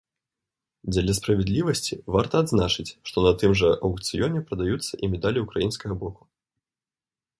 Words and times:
Дзеля 0.93 1.13
справядлівасці 1.17 1.93
варта 2.15 2.35
адзначыць, 2.43 2.87
што 3.09 3.17
на 3.27 3.33
тым 3.43 3.51
жа 3.61 3.69
аўкцыёне 3.91 4.39
прадаюцца 4.49 4.93
і 5.03 5.11
медалі 5.15 5.39
ўкраінскага 5.45 5.93
боку. 6.07 6.23